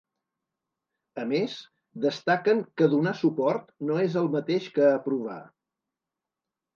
A 1.23 1.25
més, 1.31 1.57
destaquen 2.05 2.63
que 2.81 2.87
‘donar 2.93 3.13
suport’, 3.19 3.67
no 3.91 3.99
és 4.05 4.15
el 4.23 4.31
mateix 4.37 4.71
que 4.79 4.89
‘aprovar’. 4.95 5.37